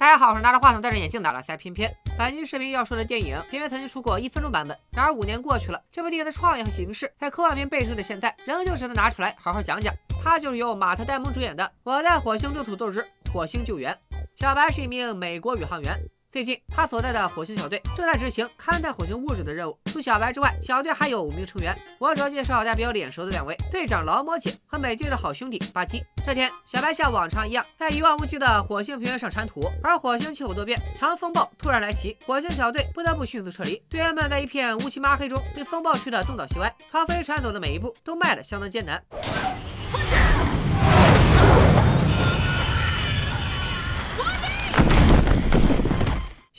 [0.00, 1.94] 大家好，我是拿着话筒戴着眼镜的拉塞偏偏。
[2.16, 4.74] 本期视频要说的电影，偏偏曾经出过一分钟版本。
[4.92, 9.94] 然而五年过去了，这部电影的创意和形式，在科幻片背书的现在，仍旧值得拿出来好好讲讲。
[10.24, 13.92] 它就是由马特·戴蒙主演的《我在火星种土豆之火星救援》。
[14.36, 15.94] 小白是一名美国宇航员。
[16.30, 19.76] 最近，他所在的火星小队正在执行勘探火星物质的任务。
[19.86, 21.76] 除小白之外，小队还有五名成员。
[21.98, 26.00] 我主要介绍大家比较脸熟的两位：队长劳模姐和美队的好兄弟巴基。
[26.24, 33.82] 这天，小白像往常一样在一望无际的火星平原上铲土，而火星气候多变，强风暴突然来袭，火星小队不得不迅速撤离。
[33.90, 39.02] 队员们在一片乌漆麻黑中被风暴吹得东倒西歪，朝飞船走的每一步都迈得相当艰难。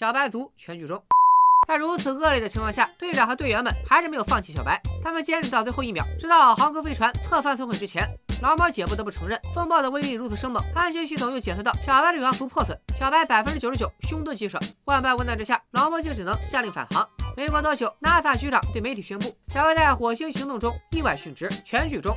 [0.02, 1.00] 小白族全剧终，
[1.68, 8.04] 在如此恶劣的情况下，队长和队员们还是没有放弃小白，他们坚持到最后一秒，直到航空飞船侧翻损毁之前。
[8.42, 14.58] 老猫姐不得不承认，风暴的威力如此生猛，安全系统又检测到小白的宇航服破损，小白百分之九十九凶多吉少。
[14.86, 17.08] 万般无奈之下，老猫就只能下令返航。
[17.38, 22.12] 没过多久，NASA 局长对媒体宣布，小白在火星行动中意外殉职，全剧终。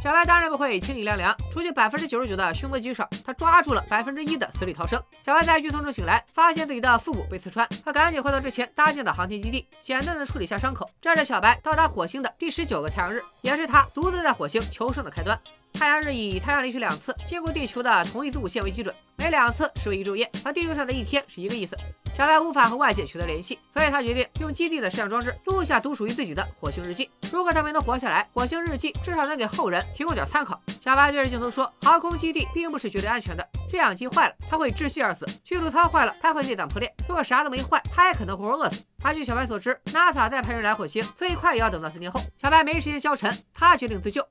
[0.00, 5.02] 小白当然不会清理凉凉，除去百分之九十九的凶多吉少，他抓住了百分之一的死里逃生。
[5.26, 10.88] 小白在剧痛中醒来，发现自己的腹部被刺穿，他赶紧回到之前搭建的航天基地，简单的处理下伤口。
[11.00, 15.38] 这是小白到达火星的第十九个太阳日，也是他独自在火星求生的开端。
[15.72, 21.76] 太阳日以太阳离去两次，经过地球的同一子午线为基准，每两次是为一昼夜，和地球上的一天是一个意思。
[22.14, 27.08] 小白无法和外界取得联系，所以他决定用基地的摄像装置录下独属于自己的火星日记。
[27.30, 30.60] 如果他没能活下来，火星日记至少能给后人提供点参考。
[30.80, 36.92] 小白对着镜头说：“航空基地并不是绝对安全的，制氧机坏了，他会窒息而死；驱逐舱坏了，他会内脏破裂。
[37.06, 42.20] 如果啥都没坏，他也可能活活饿死。”而据小白所知，NASA 再派人来火星，最快也要等到四年后。
[42.36, 44.26] 小白没时间消沉，他决定自救。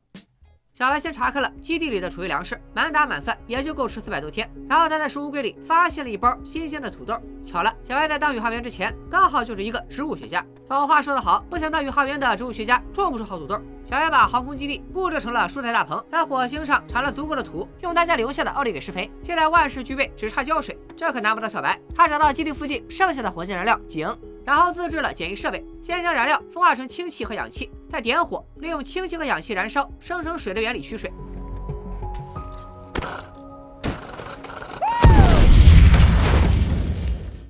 [0.78, 4.48] 小白先查看了基地里的储备粮食，满打满算也就够吃四百多天。
[4.70, 7.20] 然后他在食物柜里发现了一包新鲜的土豆。
[7.44, 10.46] 巧了，小白在当宇航员之前，刚好就是一个植物学家。
[10.68, 13.60] 老话说得好，不想当宇航员的植物学家种不出好土豆。
[13.86, 19.10] 小白把航空基地布置成了蔬菜大棚，在火星上铲了足够的土，用大家留下的奥利给施肥。
[19.24, 21.80] 现在万事俱备，只差浇水，这可难不倒小白。
[21.96, 24.16] 他找到基地附近剩下的火箭燃料井。
[24.48, 31.12] 然后自制了简易设备，先将燃料风化成氢气和氧气，再点火，利用氢气和氧气燃烧，生成水的原理取水。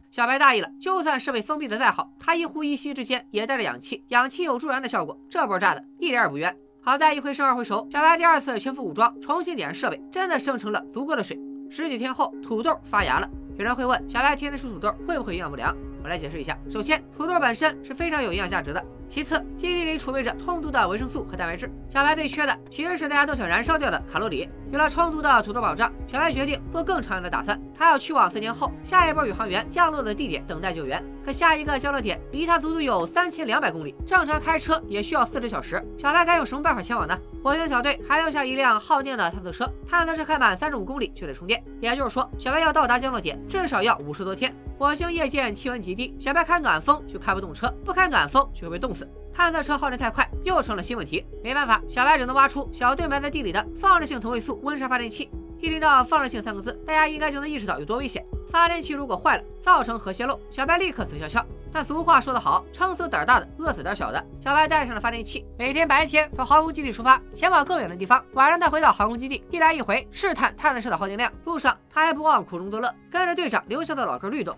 [0.10, 6.58] 小白大意了，就算设备封闭的再好，他一呼一吸之间也带着氧气，氧气有助燃的效果，这波炸的一点也不冤。
[6.82, 11.40] 好在一回生二回熟，小白第二次全副武装，重新点燃设备，真的生成了足够的水。
[11.70, 13.30] 十几天后，土豆发芽了。
[13.56, 15.76] 有人会问，小白天天吃土豆会不会营养不良？
[16.08, 16.58] 我来解释一下。
[16.70, 18.82] 首先，土豆本身是非常有营养价值的。
[19.08, 21.72] 其次，基地里储备着充足的维生素和蛋白质。
[21.90, 24.50] 小白最缺的其实是大家都想燃烧掉的卡路里。
[24.70, 27.60] 有了充足的土豆保障，小白决定做更长远的打算。
[27.74, 31.02] 他要去往四年后下一波宇航员降落的地点等待救援。
[31.24, 35.82] 可下一个降落点离他足足有三千两百公里，正常开车也需要四十小时。
[35.98, 37.18] 小白该用什么办法前往呢？
[37.44, 41.64] 火星小队还留下一辆耗电的探测车，探测车开满三十五公里就得充电。
[41.80, 44.54] 也就是说，小白要到达降落点至少要五十多天。
[44.78, 48.97] 火星夜间气温极低，小白开暖风就开不动车，不开暖风就会被冻死。
[49.34, 51.26] 探测车耗电太快，又成了新问题。
[51.44, 55.30] 没办法，小白只能挖出小队埋在地里的放射性同位素温莎发电器。
[55.60, 58.24] 一听到放射性三个字，大家应该就能意识到有多危险。
[58.48, 61.46] 发电器如果坏了，造成核泄漏，小白立刻死翘翘。
[61.72, 64.24] 但俗话说得好，撑死胆大的，饿死胆小的。
[64.40, 71.32] 小白带上了发电器，每天白天从航空基地出发，前往更远的地方，晚上再回到航空基地，一来一回试探探测车的耗电量。
[71.46, 74.56] 路上他还不忘苦中作乐，跟着队长留下的老哥律动。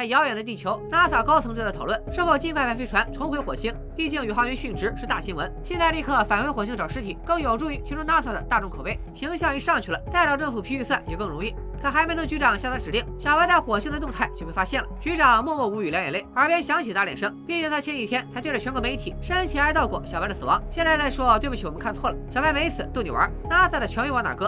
[0.00, 3.70] 在遥远的地球，NASA 高层正在讨论是否尽快派飞船重回火星。
[3.94, 11.54] 毕竟宇航员殉职是大新闻，现在立刻返回火星找尸体，更有助于提升 NASA 的大众口碑，形象一上去了，再找政府批预算也更容易。
[11.82, 14.88] 可还没等局长下达指令，小白在火星的动态就被发现了。
[14.98, 17.36] 局长默默无语，两眼泪，耳边响起打脸声。
[17.46, 23.30] 毕竟他前几天才对着全国媒体深情哀悼过小白的死亡，现在再说对不起，我们看错了，小白没死，逗你玩。
[23.50, 24.46] NASA 的权威往哪搁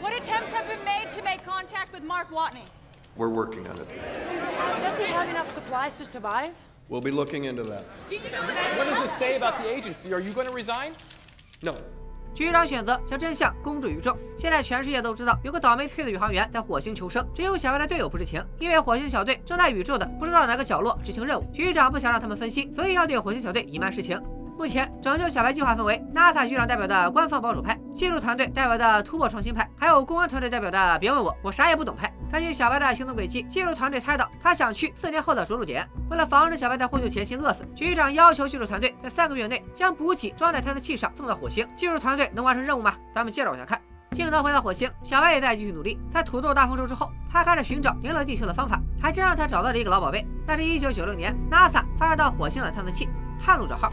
[0.00, 2.64] ？What attempts have been made to make contact with Mark Watney?
[3.16, 3.88] We're working on it.
[4.82, 6.50] Does he have enough supplies to survive?
[6.88, 7.84] We'll be looking into that.
[8.76, 10.12] What does this say about the agency?
[10.12, 10.92] Are you going to resign?
[11.62, 11.72] No.
[12.34, 14.18] 局长选择将真相公诸于众。
[14.36, 21.44] 现在全世界都知道有个倒霉催的宇航员在火星求生，只有小白的队友不知情，因为火星小队正在宇宙的不知道哪个角落执行任务。
[21.52, 24.20] 局长不想让他们分心，所以要对火星小队隐瞒实情。
[24.58, 32.12] 目前拯救小白计划分为 NASA 局长代表的官方保守派、技术团队代表的突破创新派，还有公安团队代表的别问我，我啥也不懂派。
[32.34, 35.88] 根据小白的行动轨迹，技术团队猜到他想去四年后的着陆点。
[36.10, 41.64] 为了防止小白在获救前先饿死，局长要求技术团队在三个月内将补给装在探测器上送到火星。
[41.76, 42.96] 技术团队能完成任务吗？
[43.14, 43.80] 咱们接着往下看。
[44.10, 45.96] 镜头回到火星，小白也在继续努力。
[46.12, 50.26] 在土豆大丰收之后，他开始寻找赢了地球的方法，还真让他找到了一个老宝贝。
[50.44, 53.08] 那是一九九六年 NASA 发射到火星的探测器
[53.38, 53.92] “探路者号”。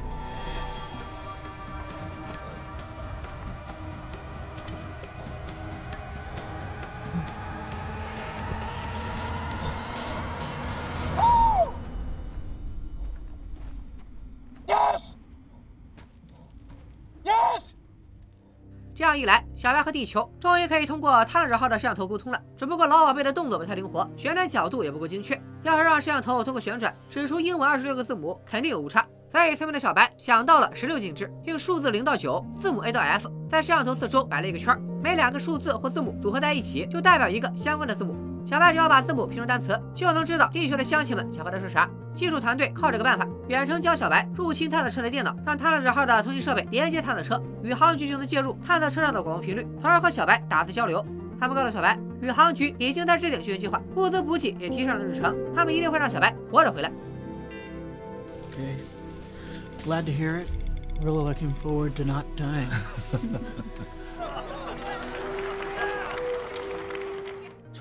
[19.62, 22.42] 小白和地球终于可以通过探路者号的摄像头沟通了。
[22.58, 25.40] 只不过老宝贝的动作不太灵活，旋转角度也不够精确。
[25.62, 29.06] 要是让摄像头通过旋转指出英文二十六个字母，肯定有误差。
[29.30, 38.16] 所以聪明的小白想到了十六进制，用数字零到九，字母 A 到 F，在摄像头四周摆了一个圈，每两个数字或字母组合在一起，就代表一个相关的字母。
[38.46, 41.90] 小白只要把字母拼成单词，就能知道地球的乡亲们想和他说啥。
[42.14, 51.06] 技术团队靠这个办法远程教小白入侵探测车的电脑，让探测者号的通信设备连接探测车，宇航局就能介入探测车上的广播频率，从而和小白打字交流。
[51.40, 56.92] 他们告诉小白，宇航局已经在制定救援计划，物资补给也提上了日程，他们一定会让小白活着回来。
[58.52, 58.76] Okay.
[59.86, 60.48] Glad to hear it.
[61.04, 62.68] Really looking forward to not dying.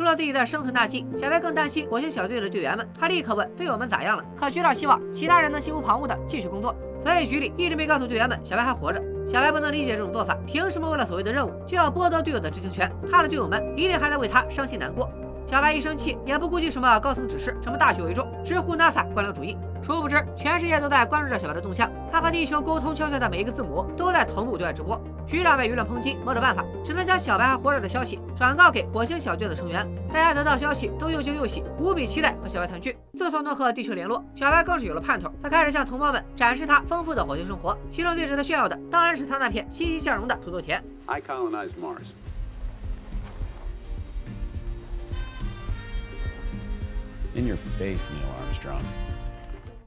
[0.00, 2.88] 除了自己的生存大计，小白更担心火星小队的队员们。
[2.99, 4.25] 他立刻问队友们咋样了。
[4.35, 8.99] 可局长希望其他人能心无旁骛的继续工作，所以局里一直没告诉队员们小白还活着。
[9.26, 12.91] 小白不能理解这种做法，凭什么为了所谓的任务就要剥夺队友的知情权？
[13.12, 15.06] 他的队友们一定还在为他伤心难过。
[15.47, 19.56] 小白一生气，也不顾及什么高层指示，什么大局为重，直呼 NASA 官僚主义。
[19.81, 21.88] 殊不知，全世界都在关注着小白的动向。
[22.11, 25.00] 他和地球沟通敲下的每一个字母，都在同步对外直播。
[25.25, 29.87] 局长被舆论抨击，没得办法，只能将小白还活着的消息转告给火星小队的成员。
[30.12, 32.99] 大家得到消息都又惊又喜，无比期待和小白团聚。
[33.17, 35.31] 自从能和地球联络，小白更是有了盼头。
[35.41, 40.82] 他开始向同胞们展示他丰富的火星生活，其中最值得炫耀的，当然是他那片欣欣向荣的土豆田。
[41.06, 42.11] icolonize Mars.
[47.35, 48.82] In your face, Neil Armstrong.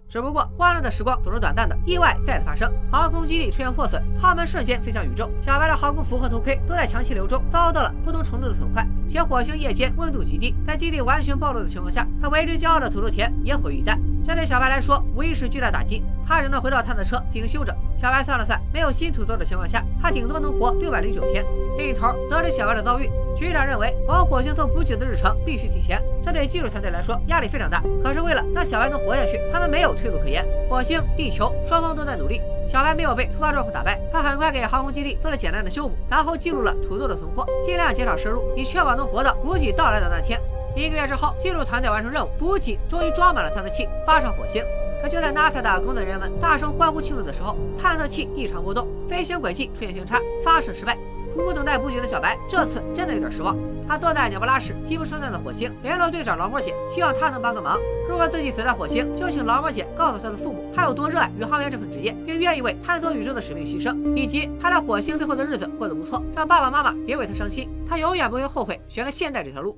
[0.08, 13.98] 只不过欢乐的时光总是短暂的，意外再次发生，航空基地出现破损，舱门瞬间飞向宇宙，小白的航空服和头盔都在强气流中遭到了不同程度的损坏，且火星夜间温度极低，在基地完全暴露的情况下，他为之骄傲的土豆田也毁于一旦。
[14.24, 17.76] 这对小白来说无疑是巨大打击，他只能回到探测车进行休整。
[17.98, 21.44] 小白算了算，没有新土豆的情况下，他顶多能活六百零九天。
[21.78, 27.82] 另一头，得知小白的遭遇，局长认为往火星送补给的日程必须提前，这对技术团队来说压力非常大。
[28.02, 30.46] 可是为了让小白能活下去，他们没有退路可言。
[30.70, 40.40] 火星、地球双方都在努力，小白没有被突发状况打败，他很快给航空基地做了简单的修补，然后记录了土豆的存货，尽量减少摄入，以确保能活到补给到来的那天。
[40.76, 44.64] 一个月之后，技术团队完成任务，补给终于装满了探测器，发上火星。
[45.02, 50.98] 可就在 NASA 的工作人员们大声欢呼庆祝的时候，探测器异常波动，飞行轨迹出现偏差，发射失败。
[51.34, 53.58] 苦苦等待不久的小白，这次真的有点失望。
[53.88, 57.80] 他坐在鸟不拉屎、鸡不生蛋的火星，联络队长劳模姐，希望他能帮个忙。
[58.08, 67.68] 如果自己死在火星，就请劳模姐告诉他的父母，他有多热爱宇航员这份职业，并愿意为探索宇宙的使命牺牲，以及他在火星最后的日子过得不错，让爸爸妈妈别为他伤心。
[67.88, 69.78] 他永远不会后悔选了现代这条路。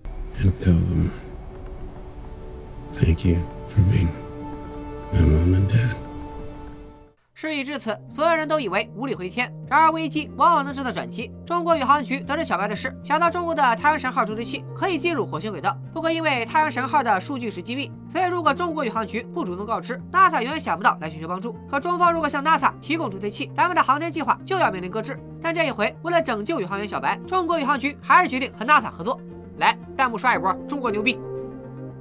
[2.93, 3.37] Thank you
[3.69, 4.09] for being
[5.11, 6.04] my mom and dad.
[7.37, 9.53] 事已至此，所有人都以为无力回天。
[9.67, 11.29] 然而危机往往能制造转机。
[11.45, 21.53] 中国宇航局得知小白的事，想到中国的太阳神号助推器可以进入火星轨道，不过因为太阳神号的数据是机密，所以如果中国宇航局不主动告知，NASA 永远想不到来寻求帮助。
[21.69, 25.19] 可中方如果向 NASA 提供助推器，咱们的航天计划就要面临搁置。
[25.41, 29.19] 但这一回，为了拯救宇航员小白，中国宇航局还是决定和 NASA 合作。
[29.57, 31.19] 来，弹幕刷一波，中国牛逼！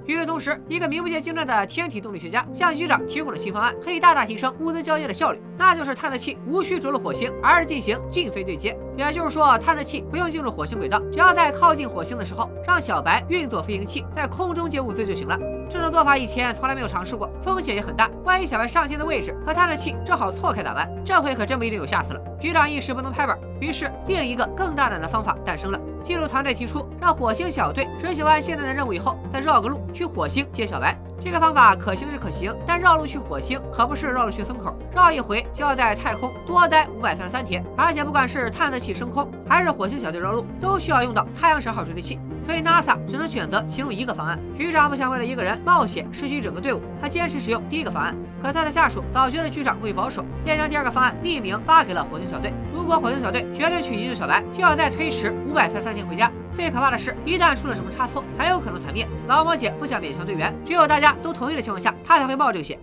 [0.07, 5.41] 与此同时，一个名不见经传的天体动力学家向局长提供了新方案，可以大大提升物资交接的效率。
[5.57, 8.77] 那就是探测器无需着陆火星，而是进行近飞对接。
[8.99, 15.39] 也就是说，探测器不用进入火星轨道，只要在靠近火星的时候，让小白运作飞行器在空中接物资就行了。
[15.69, 18.11] 这种做法以前从来没有尝试过，风险也很大。
[18.25, 20.89] 万一小白上天的位置和探测器正好错开咋办？
[21.05, 22.21] 这回可真不一定有下次了。
[22.39, 25.81] 局长一时不能拍板，于是另一个更大胆的方法诞生了。
[26.03, 30.97] 记录团队提出，让火星小队执行完现在的任务以后，再绕个路去火星接小白。
[31.19, 44.39] 这个方法可行是可行，但绕路去火星可不是绕路去村口，绕一回就要在太空多待五百三十三天，而且不管是探测器升空，还是火星小队绕路，都需要用到太阳神号追踪器，所以 NASA 只能选择其中一个方案。
[44.57, 48.15] 局长不想为了一个人冒险失去整个队伍，他坚持使用第一个方案。
[48.43, 52.53] 可他的下属早觉得局长过于保守，便将第二个方案匿名发给了火星小队。
[52.73, 56.31] 如果火星小队决定去营救小白，就要再推迟五百三十三天回家。
[56.53, 59.09] 最可怕的是，一旦出了什么差错，很有可能团灭。
[59.27, 62.79] 劳模姐不想勉强队员，只有大家都同意的情况下，她才会冒这个险。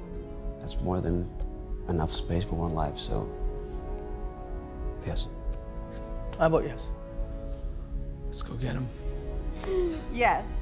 [0.62, 1.26] That's more than
[1.88, 3.28] enough space for one life, so.
[5.06, 5.28] Yes.
[6.40, 6.82] I vote yes.
[8.32, 8.86] Let's go get him.
[10.14, 10.62] Yes.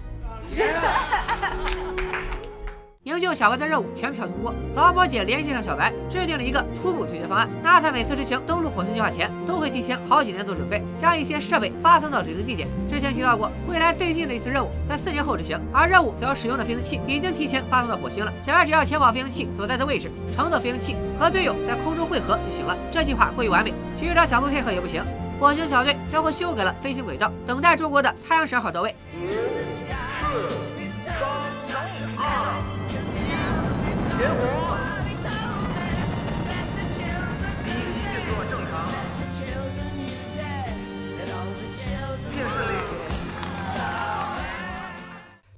[3.04, 7.50] 营救小白的任务全票通过，劳模姐联系上小白，制定了一个初步对接方案。
[7.64, 12.68] NASA 每次执行登陆火星计划前，都会提前好几年做准备，将一些设备发送到指定地点。
[12.88, 18.32] 之前提到过，未来最近的一次任务在四年后执行，而任务所要使用的飞行器已经提前发送到火星了。
[18.44, 22.78] 小白只要前往飞行器所在的位置，乘坐飞行器和队友在空中汇合就行了。
[22.92, 25.04] 这计划过于完美，局长想不配合也不行。
[25.40, 28.94] 火星小队将会修改了飞行轨道，等待中国的太阳神号到位。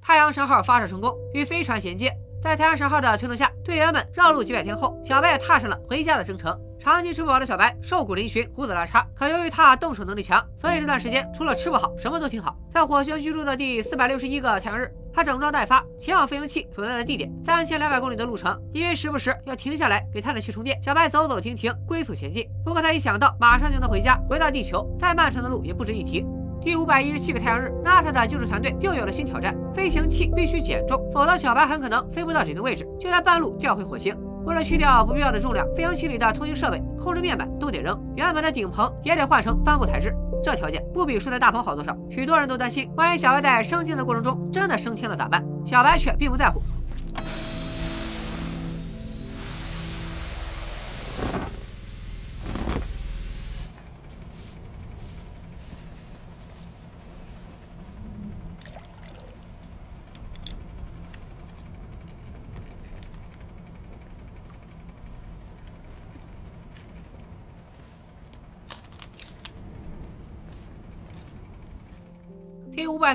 [0.03, 2.13] 太阳神号发射成功，与飞船衔接。
[2.39, 6.55] 在太阳神号的推动下，队员们绕路几百天后，小白也踏上了回家的征程。
[6.81, 9.05] 长期吃不饱的小白瘦骨嶙峋，胡子拉碴。
[9.13, 12.57] 可由于他动手能力强，所以这段时间除了吃不好，什么都挺好。
[12.71, 17.31] 在火星居住的第四百六十一个太阳日，他整装待发，前往飞行器所在的地点。
[17.45, 22.49] 三千两百公里的路程，因为时不时要停下来给探测器充电，小白走走停停，龟速前进。
[22.65, 26.25] 不过他一想到马上就能回家，回到地球，再漫长的路也不值一提。
[26.59, 34.17] 第五百一十七个太阳日，NASA 的救助团队又有了新挑战：飞行器必须减重，否则小白很可能飞不到指定位置，就在半路掉回火星。
[34.45, 40.13] 为了去掉不必要的重量，飞行器里的通讯设备、控制面板都得扔，原本的顶棚也得换成帆布材质。
[40.43, 41.95] 这条件不比睡在大棚好多少。
[42.09, 45.43] 许多人都担心，万一小白在升天的过程中真的升天了咋办？
[45.63, 46.61] 小白却并不在乎。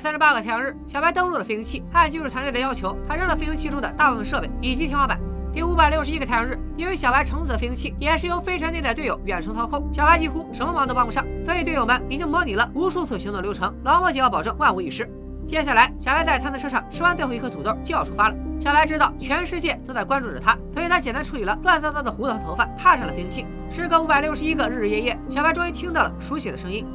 [0.06, 1.82] 三十八个太阳日，小白登陆了飞行器。
[1.92, 5.18] 按技术团队的要求，他扔了飞行器中的大部分设备以及天花板。
[5.52, 13.74] 第五百六十一个太阳日，因为小白乘坐的飞行器也是由飞船内的队友远程操控，小白几乎什么忙都帮不上，所以队友们已经模拟了无数次行动流程。
[13.82, 15.10] 劳模姐要保证万无一失。
[15.44, 18.36] 接下来，小白在探测车上吃完最后一颗土豆就要出发了。
[18.60, 23.46] 小白知道全世界都在关注着他，所以他简单处理了乱糟糟的胡子和头发，踏上了飞行器。
[23.72, 26.86] 时隔五百六十一个日日夜夜，小白终于听到了熟悉的声音。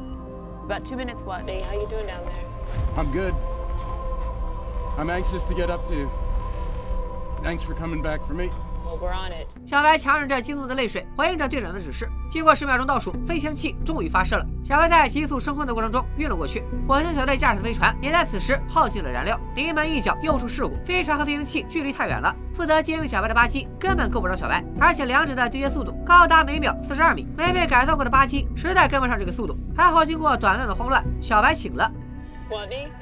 [0.66, 1.42] About two minutes, what?
[1.42, 2.41] Hey, how you doing down there?
[2.96, 3.34] I'm good.
[4.98, 6.08] I'm anxious to get up to you.
[7.42, 8.50] Thanks for coming back for me.
[8.84, 9.46] Well, we're on it.
[9.64, 12.08] 小白强忍着激动的泪水，回应着队长的指示。
[12.30, 14.44] 经过十秒钟倒数，飞行器终于发射了。
[14.64, 16.62] 小白在急速升空的过程中晕了过去。
[16.86, 29.56] 火星小队驾驶的飞船也在此时耗尽了燃料，临门一脚又出事故，飞船和飞行器距离太远了，负责接应小白的巴基根本够不着小白，而且两者的对接速度高达每秒四十二米，没被改造过的巴基实在跟不上这个速度。
[29.74, 31.90] 还好经过短暂的慌乱，小白醒了。
[32.50, 32.92] Rodney?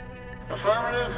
[0.51, 1.13] Affirmative.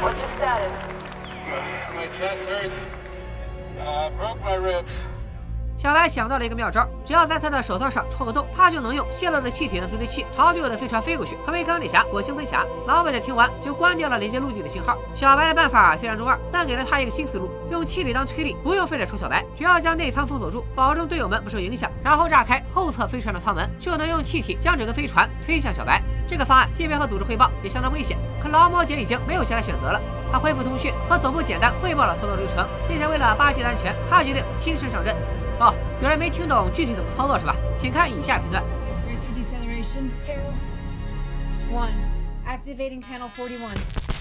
[0.00, 0.72] What's your status?
[1.94, 2.86] My chest hurts.
[3.80, 5.04] Uh, broke my ribs.
[5.78, 12.64] 小白想到了一个妙招，只要在他的手套上戳个洞，他就能用泄漏的气体当助推器朝队友的飞船飞过去，成为钢铁侠、火星飞侠。
[12.86, 14.96] 老板在听完就关掉了连接陆地的信号。
[15.12, 26.00] 小白的办法虽然中二，但给了他一个新思路：用气体当推力，不用非得戳小白，只要将内舱封锁住，保证队友们不受影响，然后炸开后侧飞船的舱门，就能用气体将整个飞船推向小白。
[26.24, 30.00] 这个方案即便和组织汇报也相当危险，可劳模姐已经没有其他选择了。
[30.30, 35.14] 她恢复通讯，和总部简单汇报了操作流程，并且为了巴基的安全，她决定亲身上阵。
[35.58, 37.56] 哦，有人没听懂具体怎么操作是吧？
[37.76, 38.62] 请看以下片段。
[39.04, 40.10] Brace for deceleration.
[40.24, 40.38] q
[41.74, 41.90] one
[42.46, 44.11] Activating panel 41.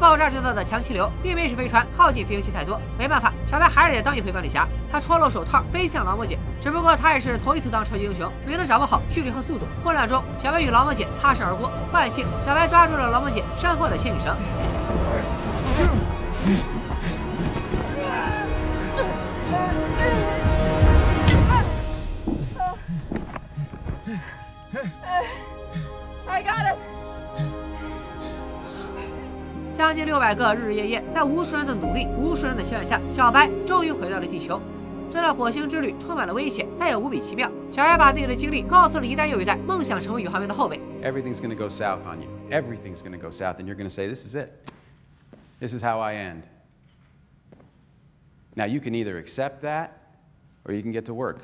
[0.00, 4.66] 爆炸制造的强气流并没使飞船靠近飞行器太多，没办法，小白还是得当一回管理侠。
[4.90, 9.66] 他脱落手套飞向劳模姐，只不过他也是头一次当超级英雄，没能掌握好距离和速度。
[9.84, 14.34] 混乱中，小白与劳模姐擦身而过，万幸小白抓住了劳模姐身后的牵引绳。
[30.05, 34.61] 六百个日日夜夜，在无数人的努力、无数人的期盼下，小白终于回到了地球。
[35.11, 37.49] 这段火星之旅充满了危险，但也无比奇妙。
[37.71, 40.79] 小白把自己的经历告诉了一代又一代梦想成为宇航员的后辈。
[41.03, 42.29] Everything's going to go south on you.
[42.49, 44.51] Everything's going to go south, and you're going to say, This is it.
[45.59, 46.43] This is how I end.
[48.55, 49.91] Now, you can either accept that
[50.65, 51.39] or you can get to work.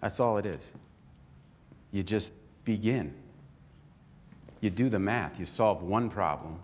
[0.00, 0.72] That's all it is.
[1.92, 2.32] You just
[2.64, 3.12] begin.
[4.61, 5.39] You do the math.
[5.39, 6.59] You solve one problem,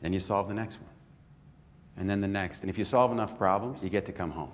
[0.00, 2.62] then you solve the next one, and then the next.
[2.62, 4.50] And if you solve enough problems, you get to come home.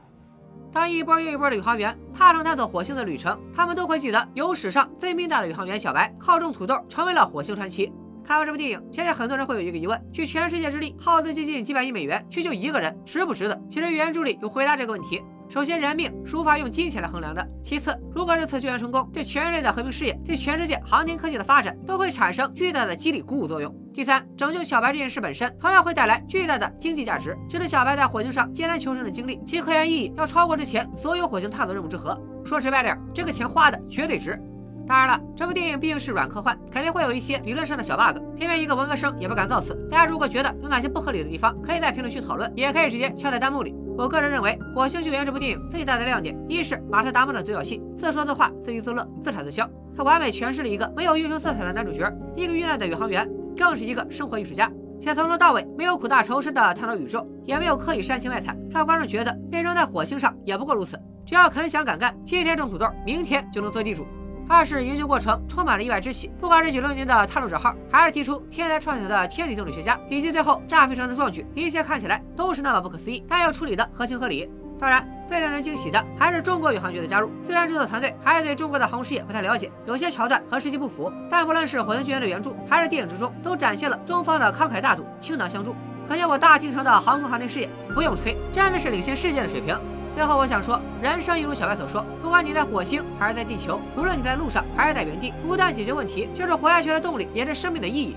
[0.73, 7.93] 当一波又一波的宇航员踏上探索火星的旅程，他们都会记得有史上最命大的宇航员小白靠种土豆成为了火星传奇。
[8.25, 13.63] 看完这部电影，相信很多人会有一个疑问：去全世界之力耗资接近几百亿美元去救一个人，值不值得？
[13.69, 15.23] 其实原著里有回答这个问题。
[15.53, 23.71] 首先，人命是无法用金钱来衡量的；其次，如果这次救援成功，对全人类的和平事业、对全世界航天科技的发展都会产生巨大的激励鼓舞作用。
[23.93, 32.19] 第三，拯救小白这件事本身同样会带来巨大的经济价值，使得小白在火星上艰难求生的经历，其科研意义要超过之前所有火星探索任务之和。
[32.47, 34.41] 说直白点，这个钱花的绝对值。
[34.87, 39.75] 当然了，这部电影毕竟是软科幻，肯定会有一些理论上的小 bug，偏偏一个文科生也不敢造次。
[39.91, 43.77] 大家如果觉得有哪些不合理的地方，可以在评论区讨论，也可以直接敲在弹幕里。
[43.97, 54.71] 我个人认为，《火星救援》这部电影最大的亮点，一是马特·达蒙的独角戏，自说自话、自娱自乐、自产自销，他完美诠释了一个没有英雄色彩的男主角，一个遇难的宇航员，更是一个生活艺术家。
[54.99, 60.99] 且从头到尾没有苦大仇深的探讨宇宙，也没有刻意煽情卖惨，让观众觉得被扔在火星上也不过如此。
[61.27, 64.07] 只要肯想敢干，今天种土豆，明天就能做地主。
[64.53, 74.47] 二是营救过程充满了意外之喜，不管是九六年的探路者号，还是提出天才创想的天体动力学家，以及最后炸飞船的壮举，一切看起来都是那么不可思议，但又处理的合情合理。
[74.79, 77.31] 当然，最让人惊喜的还是中国宇航局的加入。
[77.43, 85.75] 虽然制作团队还是对中国的航空事业不太了解，有些桥段和实际不符，但不论是火星救援的原著，还是电影之中，都展现了中方的慷慨大度、倾囊相助。
[86.07, 89.75] 可见我大庆城的航空航天事业不用吹，真的是领先世界的水平。
[90.15, 98.17] 最后，我想说，人生一如小白所说，不管你在火星还是在地球，无论你在路上还是在原地，不断解决问题，就是活下去的动力，也是生命的意义。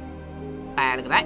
[0.75, 1.25] 拜了个拜。